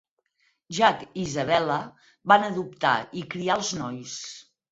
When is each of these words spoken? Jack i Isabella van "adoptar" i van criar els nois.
Jack 0.77 1.03
i 1.07 1.25
Isabella 1.25 1.77
van 2.33 2.47
"adoptar" 2.47 2.95
i 3.03 3.23
van 3.25 3.31
criar 3.35 3.61
els 3.61 3.73
nois. 3.83 4.19